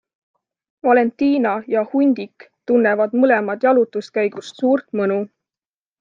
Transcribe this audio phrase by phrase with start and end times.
[0.87, 5.19] Valentina ja Hundik tunnevad mõlemad jalutuskäigust suurt mõnu.